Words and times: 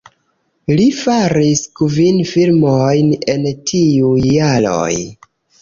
Li 0.79 0.87
faris 1.01 1.61
kvin 1.81 2.17
filmojn 2.31 3.13
en 3.35 3.47
tiuj 3.73 4.19
jaroj. 4.33 4.93